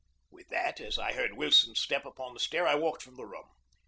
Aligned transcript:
With 0.31 0.47
that, 0.47 0.79
as 0.79 0.97
I 0.97 1.13
heard 1.13 1.37
Wilson's 1.37 1.79
step 1.79 2.05
upon 2.05 2.33
the 2.33 2.39
stair, 2.39 2.65
I 2.65 2.73
walked 2.73 3.03
from 3.03 3.17
the 3.17 3.25
room. 3.27 3.51